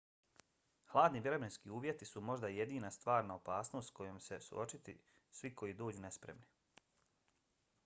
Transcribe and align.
hladni 0.93 1.19
vremenski 1.27 1.69
uvjeti 1.79 2.05
su 2.11 2.21
možda 2.29 2.47
jedina 2.53 2.91
stvarna 2.97 3.35
opasnost 3.35 3.87
s 3.89 3.97
kojom 4.01 4.19
će 4.19 4.25
se 4.27 4.39
suočiti 4.49 4.97
svi 5.31 5.55
koji 5.55 5.79
dođu 5.83 6.01
nespremni 6.09 6.87